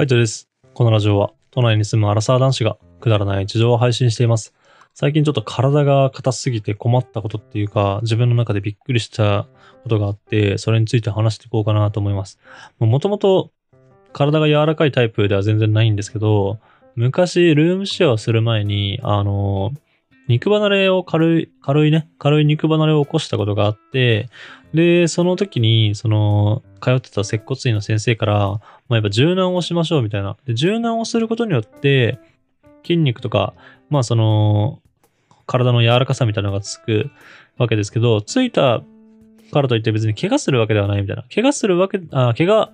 [0.00, 0.48] カイトです。
[0.72, 4.54] このラジオは都内に住むアラサー男子がくだらない事情を配信しています。
[4.94, 9.46] 最近ちょっと体が硬すぎて困ったことっていうか、自分の中でびっくりした
[9.82, 12.38] ことがあって、それについて話していこうかなと思います。
[12.78, 13.50] もともと
[14.14, 16.60] 体が柔らかいタイプでは全然ないんですけど、
[16.94, 19.74] 昔ルームシェアをする前に、あの、
[20.28, 24.28] 肉離れを軽い、軽いね、軽い肉離れを起こしたことがあって、
[24.74, 28.60] で、その時に、その、通ってた接骨院の先生から、ま
[28.90, 30.36] あ、やっぱ柔軟をしましょうみたいな。
[30.46, 32.18] で、柔軟をすることによって、
[32.84, 33.54] 筋肉とか、
[33.88, 34.80] まあその、
[35.46, 37.10] 体の柔らかさみたいなのがつく
[37.58, 38.82] わけですけど、ついた
[39.52, 41.24] からといって別に怪我するわけではないみたいな。
[41.34, 42.70] 怪我するわけ、あ、怪我、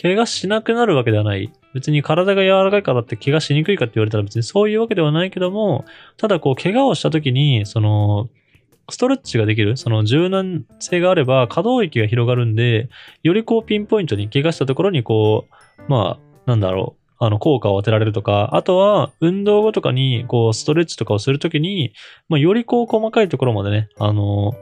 [0.00, 1.52] 怪我しなくなるわけではない。
[1.74, 5.84] 別に体が柔らかいからって怪我しにくいかって言われたら別にそういうわけではないけども、
[6.16, 8.28] ただこう怪我をした時に、その、
[8.90, 12.88] ストレッチができる、その柔軟性があれば可動域が広がるんで、
[13.22, 21.94] よりこうピンポイントに怪我したところにこう、まあ、なんだろう、あの、効果を当てられるとか、あとは運動後とかにこうストレッチとかをするときに、
[22.28, 24.52] まあ、よりこう細かいところまでね、あの、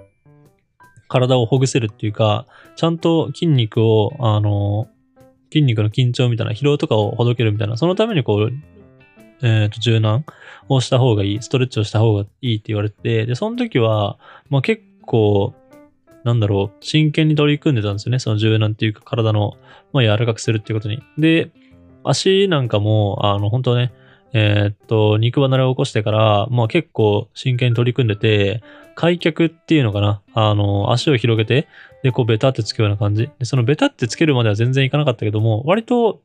[1.09, 4.89] 体をほぐせるっていうか、ちゃんと筋肉を、あの、
[5.53, 8.53] 筋肉の緊張みたいな疲労とかをほどけるみたいな、そのためにこう、
[9.43, 10.25] えっ、と、柔軟
[10.69, 15.55] をした方がいい、ストレッチをした方がいいって言われてて、で、その時は、まあ結構、
[16.25, 18.19] なんだろう、真剣に取り組んでたんですよね。
[18.19, 19.55] その柔軟っていうか体の、
[19.93, 21.03] まあ柔らかくするっていうことに。
[21.19, 21.51] で、
[22.05, 23.93] 足なんかも、あの、本当ね、
[24.35, 28.63] えーっと、肉離れを起こしてから、まあ結構真剣に取り組んでて、
[28.95, 31.69] 開脚っていうのかなあの、足を広げて、
[32.03, 33.31] で、こうベタってつくような感じ。
[33.39, 36.21] で、そのベタってつけるまでは全然いかなかったけども、割と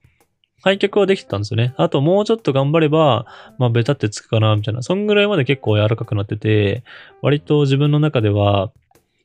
[0.64, 1.74] 開脚はできてたんですよね。
[1.78, 3.26] あともうちょっと頑張れば、
[3.58, 4.82] まあベタってつくかな、みたいな。
[4.82, 6.84] そんぐらいまで結構柔らかくなってて、
[7.22, 8.72] 割と自分の中では、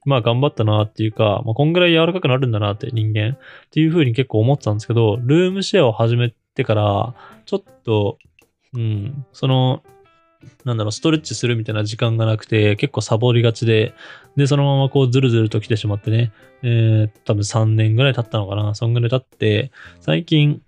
[0.05, 3.39] まあ頑張ったなっていうか、まあこんぐらい柔らかくなるんだなって人間っ
[3.71, 7.15] ていう風に結構思ってたんですけど、ルームシェアを始めてから、
[7.47, 8.19] ちょっと、
[8.75, 9.83] うん、その、
[10.65, 13.95] なんだろう、ストレッチするみたいな時間がなくて、結構サボりがちで、
[14.37, 16.33] で、そのままこうズルズルと来てしまってね、
[16.63, 19.71] えー、多分3年ぐらい経ったのかな、そんぐらい経って、
[20.01, 20.63] 最近、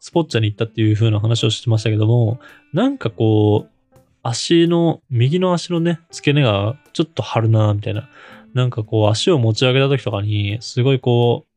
[0.00, 2.40] スポッチャに行ったっていう風な話をしてましたけども、
[2.72, 8.08] なんかこう、足の、右の足のね、付け根がちょっと張るな、みたいな。
[8.54, 11.51] なんかこう、足を持ち上げた時とかに、すごいこう、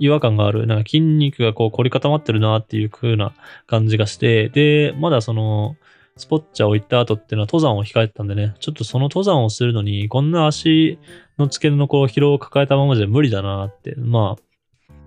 [0.00, 0.66] 違和感がある。
[0.66, 3.32] なんか筋肉がこう凝り固まってるなっていう風な
[3.66, 5.76] 感じがして、で、まだその、
[6.16, 10.98] スポッチャを行った後っていうのは登山を控えてたんでね、ちょっとその登山をするのに、こんな足
[11.38, 14.42] の付け根のこう疲労を抱えたままじゃ無理だなって、まあ、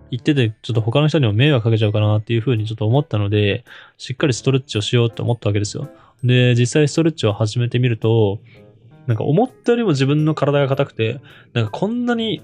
[0.10, 3.66] 言ってて、ちょっと他の人にも迷惑かけちゃうかなっていう風にちょっと思ったので、
[3.98, 5.90] しっかりストレッチをしようって思ったわけですよ。
[6.24, 8.40] で、実際ストレッチを始めてみると、
[9.08, 11.20] なんか思ったよりも自分の体が硬くて、
[11.54, 12.42] なんかこんなに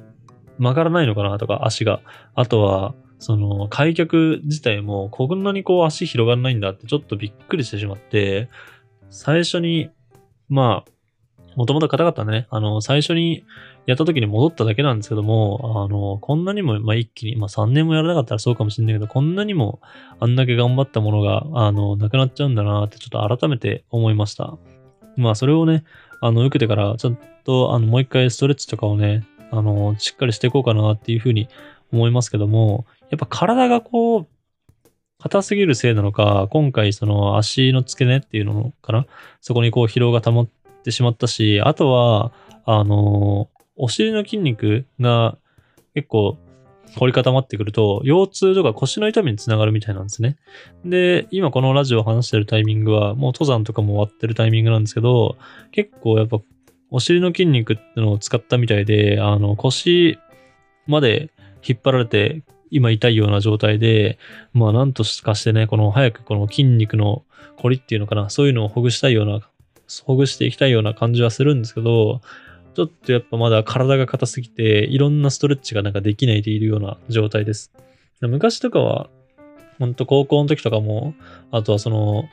[0.60, 2.02] 曲がらないのかなとか、足が。
[2.36, 8.50] あとは、その、開脚自体も、こんなにこう足広がらないんだってちょっとびっくりしてしまって、
[9.10, 9.90] 最初に、
[10.48, 10.92] まあ、
[11.56, 13.44] もともと硬かったんでね、あの、最初に
[13.86, 19.82] やった時に戻っただけなんですけども、あの、こんなにも、まあ一気に、まあ3年もやらなかったらそうかもしれないけど、こんなにも
[20.20, 24.58] あんだけ頑張ったものが、あの、なくなっちゃうんだなってちょっと改めて思いました。
[25.18, 25.84] まあそれをね、
[26.22, 31.48] あの、受けてから、ちょっと、あの、もう一回ストレッチとかをね、あの、しっかりしていこうかなっていうふうに
[31.92, 34.28] 思いますけども、やっぱ体がこう、
[35.22, 39.06] 硬すぎるせいなのか、今回その足の付け根っていうのかな
[39.42, 40.50] そこにこう疲労が溜まっ
[40.84, 42.32] てしまったし、あとは、
[42.66, 45.38] あの、お尻の筋肉が
[45.94, 46.38] 結構
[46.96, 50.38] 凝り固まってくると、腰痛とか腰の痛みにつながるみたいなんですね。
[50.86, 55.38] で、今このラジオを話してるタイミングは、もう登山とかも終わってるタイミングなんですけど、
[55.72, 56.40] 結構やっぱ
[56.92, 60.18] お尻の筋肉ってのを使ったみたいで、あの、腰
[60.88, 61.30] まで
[61.68, 64.18] 引っ張られて、今痛いような状態で、
[64.54, 67.24] まあなんとかしてね、この早くこの筋肉の
[67.58, 69.42] 凝りっていうのかな、そういうのをほぐしたいような、
[70.04, 72.22] ほぐしていきたいような感じはするんですけど、
[72.76, 77.72] ちょっとやっぱまだ体が硬すぎて、いろんなストレッチがなんかできないでいるような状態です。
[78.22, 79.10] 昔とかは、
[79.80, 81.16] ほんと高校の時とかも、
[81.52, 82.26] あとはその、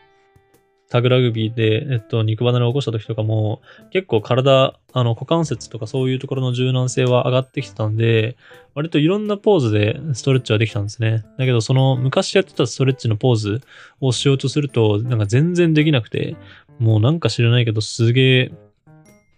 [0.88, 3.60] タグラグビーで、えっと、肉離れを起こした時とかも、
[3.90, 8.36] 結構体、あの、股関節とかそういうところの柔軟性は上がってきてたんで、
[8.74, 11.24] 割といろんなポーズでストレッチはできたんですね。
[11.38, 13.60] だけど、その昔やってたストレッチのポーズ
[14.00, 16.36] をしようとすると、なんか全然できなくて、
[16.78, 18.52] もうなんか知らないけど、すげえ、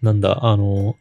[0.02, 0.96] なんだ、あの、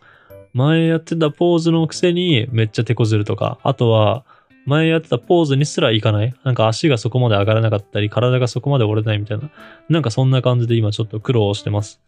[0.53, 4.23] 前やってたポーズのくせにめっちゃ手こずるとか、あとは、
[4.67, 6.35] 前やってたポーズにすらいかない？
[6.43, 9.49] なんか足がそこまで上がらなかったり、体がそこまで折れないみたいな。
[9.87, 12.01] なんかそんな感じで今ちょっと苦労してます。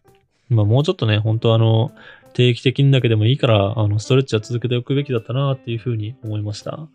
[0.50, 1.90] まあもうちょっとね、本当あの、
[2.34, 6.86] 定期的にだけでもいいから、あの、ストレッチは続けておくべきだったなっていうふうに思いました。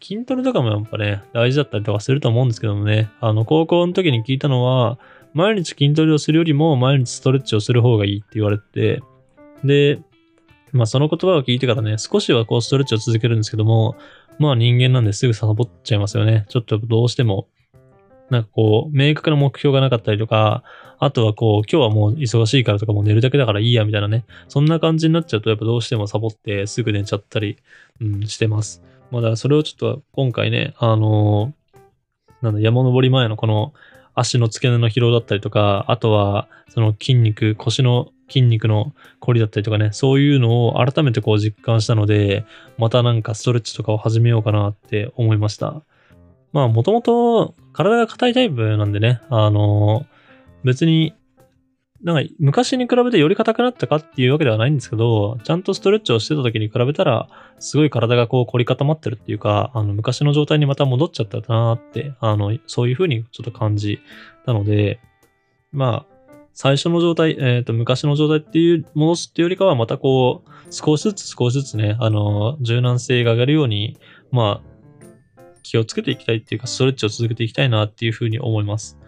[0.00, 4.98] 筋トレとかもやっぱね、大事だったりとかすると思うんですけどもね、あの、高校の時に聞いたのは、
[5.34, 9.02] 毎日筋トレをするよりも毎日ストレッチをする方がいいって言われて、
[9.64, 9.98] で、
[10.72, 13.96] まあその言葉を聞いてからね、少しはこうストレッチを続けるんですけども、
[14.38, 16.46] まあ人間なんですぐサボっちゃいますよね。
[16.48, 17.48] ちょっとどうしても、
[18.30, 20.62] なんかこう、明確な目標がなかったりとか、
[20.98, 27.58] あとはこう、今日はもう忙しいからとかもう寝るだけだからいいやみたいなね、そんな感じになっちゃうとやっぱどうしてもサボってすぐ寝ちゃったり、
[28.00, 28.82] うん、してます。
[29.10, 33.74] まあだからそれをちょっと今回ね、あのー、なんだ、山登り前のこの
[34.14, 42.44] 足の付け根の疲労だったりとか、あとはその筋肉、腰の筋肉の凝りだったりとかね、そういうのを改めてこう実感したので、
[42.78, 45.82] またなんかストレッチとかを始めようかなって思いました。
[46.52, 50.06] まあもともと体が硬いタイプなんでね、あの、
[50.64, 51.14] 別に
[52.02, 57.28] なんか昔に比べてより硬くなったかっていうわけではないんですけど、ちゃんとストレッチをしてた時に比べたら、
[57.60, 64.00] すごい体がこう凝り固まってるっていうか、あの昔の状態にまた戻っちゃったなーって、あの、そういう風にちょっと感じ
[64.44, 64.98] たので、
[65.70, 66.21] まあ、
[66.54, 73.98] 最初の状態、えっ、ー、と、昔の状態っていう、戻すっていうよりかは、またこう、少しずつ少しずつね、あの、柔軟性が上がるように、
[74.30, 78.98] まあ、気をつけていきたいっていうか、ストレッチを続けていきたいなっていうふうに思います。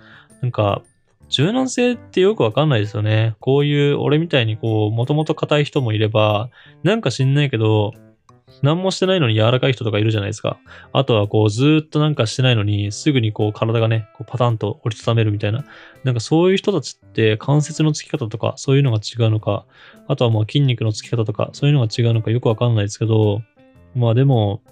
[0.40, 0.82] なんか、
[1.28, 3.34] 柔軟性ってよくわかんないですよね。
[3.40, 6.50] こういう、俺みたいにこう、もともと硬い人もいれば、
[6.82, 7.92] なんか知んないけど、
[8.62, 10.58] 何もしてないのに柔らかい人とかいるじゃないですか。
[10.92, 15.64] あとはこうずっとなんかしてないのにすぐにこう体がね、こうパタンと折りたためるみたいな。
[16.04, 19.66] なんかそういう人たちって関節のつき方とかそういうのが違うのか、
[20.08, 23.42] あとはまあ筋肉のつき方とかそういうのが違うのかよくわかんないですけど、
[23.94, 24.62] まあでも、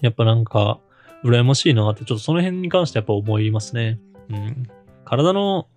[0.00, 0.80] やっぱなんか
[1.24, 4.00] 羨ましいなってちょっとその辺に関してやっぱ思いますね。
[4.30, 4.68] うん。
[5.04, 5.68] 体の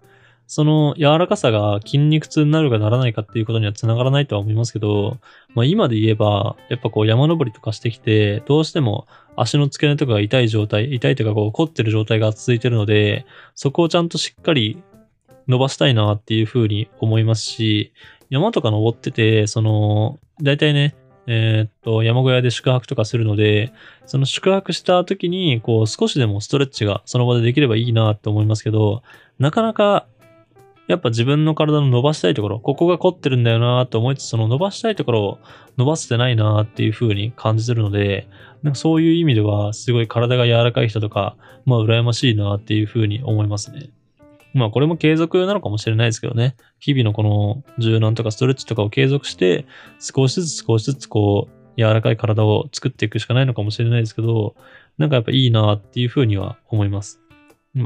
[0.47, 5.17] その柔らかさが筋肉痛になるかならないかっていうことには繋がらないとは思いますけど、
[5.53, 13.25] まあ今で言えば、やっぱこう山登りとかしてきて、どうしても足の付け根とかが痛い状態、痛いというかこう凝ってる状態が続いてるので、
[13.55, 14.83] そこをちゃんとしっかり
[15.47, 17.93] 伸ばしたいなっていうふうに思いますし、
[18.29, 20.95] 山とか登ってて、その、大体ね、
[21.27, 23.73] えー、っと、山小屋で宿泊とかするので、
[24.05, 29.01] その宿泊した時に、こう、少しでもストレッチがその場でできればいいなって思いますけど、
[29.39, 30.05] なかなか
[30.87, 35.39] やっぱ自分の体の伸ばしたいところ、ここが凝ってるんだよなと思いつつ、その伸ばしたいところを
[35.77, 38.27] 伸ばせてないなっていう風に感じてるので、
[38.61, 43.89] なんかそういう意味では、すごい体が柔らかい人とか、まあ羨ましいなっていう風に思いますね。
[44.53, 46.55] まあこれも継続なのかもしれないですけどね。
[46.79, 49.65] 日々のこの柔軟とかストレッチとかを継続して、
[49.99, 54.55] 少しずつ少しずつこう、柔らかい体を作っていくしかないのかもしれないですけど、
[54.97, 57.24] なんかやっぱいいなっていう風には思います。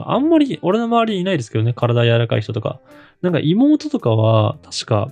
[0.06, 2.80] あんまり、俺の周りいないですけどね、体柔らかい人とか。
[3.22, 5.12] なんか妹とかは、確か、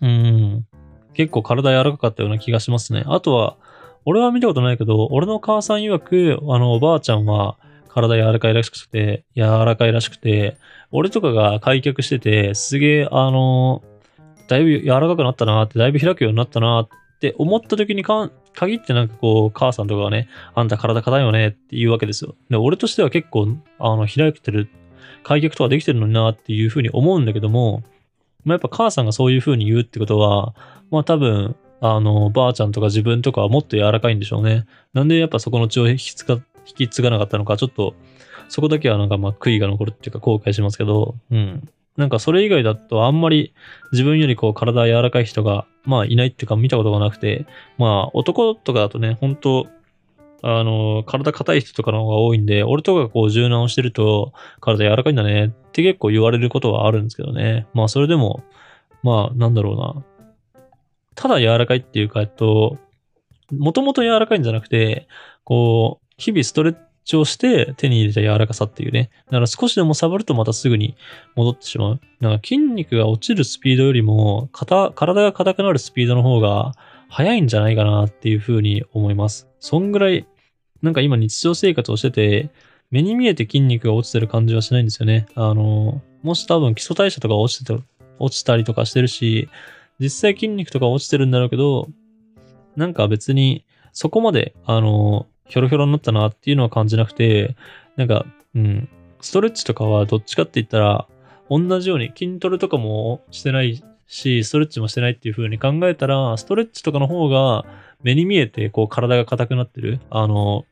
[0.00, 0.66] うん、
[1.14, 3.04] 結構体柔らかかったような気がしますね。
[3.06, 3.56] あとは、
[4.04, 7.56] 俺は見たことないけど、俺の母さん曰く、あの、おばあちゃんは
[7.88, 10.56] 体柔らかいらしくて、柔らかいらしくて、
[10.90, 13.82] 俺とかが開脚してて、すげえ、あの、
[14.48, 16.88] だいぶ柔らかくなったなって、だいぶ開くようになったなっ
[17.20, 22.34] て思った時にか限ってなんかこう、母さんとかがね、あんた体硬いよねって言うわけですよ。
[22.50, 24.68] で、俺としては結構、あの、開けてる、
[25.22, 27.82] 開脚とかできてるのになっていうふうに思うんだけども、
[28.44, 30.54] まあ、やっぱ母さんがそういうふうに言うってことは、
[30.90, 34.66] まあ多分、あの、ばあちゃんとか自分とかはもっと柔らかいんでしょうね。
[34.92, 36.34] なんでやっぱそこの血を引き継が
[36.66, 37.94] 引き継がなかったのか、ちょっと、
[38.48, 41.68] そこだけはなんかまあ悔いが残るっていうか後悔しますけど、うん。
[41.96, 43.52] なんかそれ以外だとあんまり
[43.92, 47.46] 自分よりこう体柔らかい人がまあいないっていうか見たことがなくて、
[47.78, 49.66] まあ男とかだとね、本当
[50.44, 57.66] あの、体硬い人とかの方が多いんで、俺とかがこう柔軟をしてると体柔らかいんだねって結構言われることはあるんですけどね。
[57.74, 58.42] まあそれでも、
[59.02, 60.04] まあなんだろうな。
[61.14, 62.78] ただ柔らかいっていうか、えっと、
[63.52, 65.06] もともと柔らかいんじゃなくて、
[65.44, 69.10] こう、日々ストレッチをして手に入れた柔らかさっていうね。
[69.26, 70.96] だから少しでも触るとまたすぐに
[71.34, 72.00] 戻ってしまう。
[72.20, 76.72] なんか筋肉が落ちるスピードよりも、体が硬くなるスピードの方が
[77.08, 79.48] 速いんじゃないかなっていうふうに思います。
[79.60, 80.26] そんぐらい、
[80.80, 82.50] なんか今日常生活をしてて、
[82.90, 85.26] 目に見えて筋肉が落ちてる感じはしないんですよね。
[85.34, 87.82] あの、もし多分基礎代謝とか落ちてた、
[88.18, 89.48] 落ちたりとかしてるし、
[89.98, 91.88] 実際筋肉とか落ちてるんだろうけど、
[92.76, 97.56] なんか別にそこまで、あの、ひょろひょろになったなっていうのは感じなくて、
[97.96, 98.88] なんか、うん、
[99.20, 101.06] ストレッチとかはどっちかって言ったら、
[101.50, 107.66] 同じように筋トレとかもしてないし、ストレッチもしてないっていう風に考えたら、ストレッチとかの方が
[108.02, 110.00] 目に見えてこう体が硬くなってる。
[110.08, 110.64] あの、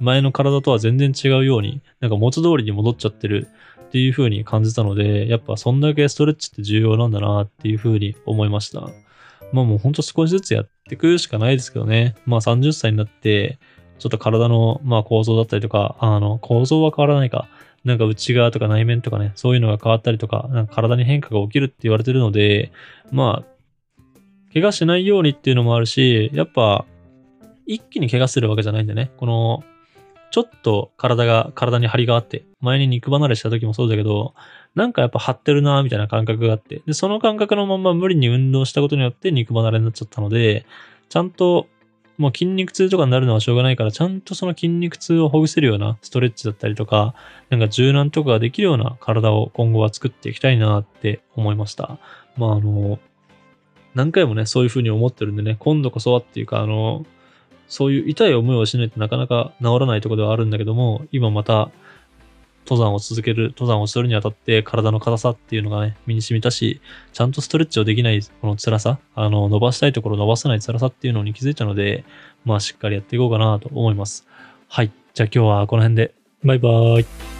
[0.00, 3.48] 前の体とは全然違うように、なんか元通りに戻っちゃってる
[3.84, 8.82] っていう風に感じたので、やっぱそんだけストレッチって重要なんだなっていう風に思いました。
[9.52, 12.14] まあもうほんと少しずつやっていくしかないですけどね。
[12.26, 13.58] まあ30歳になって、
[14.00, 17.48] ちょっと体の、まあ、構造だったりとか、あの、構造は変わらないか。
[17.84, 22.72] なんか内側とか内面とかね、そういうのが変わったりとか、なんか体に変化が起きるって言われてるので、
[23.10, 26.84] まあ、怪我しないようにっていうのもあるし、やっぱ、
[27.66, 29.62] 一気に怪我するわけじゃないんでね、この、
[30.30, 34.34] ちょっと体が、体に張りがあって、前に肉離れした時もそうだけど、
[34.74, 40.66] なんかやっぱ張ってるなみたいな感覚があって、で、その感覚のまま無理に運動したことによって肉離れになっちゃったので、
[41.08, 41.66] ちゃんと、
[42.20, 47.14] もう筋肉痛とかになるのはしょうがないから、ちゃんとその筋肉痛をほぐせるようなストレッチだったりとか、
[47.48, 51.98] なんか柔軟とかができるような体を今後は作っていきたいなって思いました。
[52.36, 52.98] まああの、
[53.94, 57.06] 何回もね、そういうふうに思ってるんでね、今度こそはっていうか、あの、
[57.68, 61.70] そういう痛い思いをしないとなかなか治らないところではあるんだけども、今また
[62.66, 66.80] 登山を続ける、登山をするにあたって体の硬さっていうのがね、身に染みたし、
[67.12, 72.04] ちゃんとストレッチをできないこの辛さ、あの、伸ばしたいところ伸ばさない辛さっていうのに気づいたので、
[72.44, 74.26] まあしっかりやっていこうかなと思います。
[74.68, 74.92] はい。
[75.14, 76.14] じゃあ今日はこの辺で、
[76.44, 77.39] バイバーイ。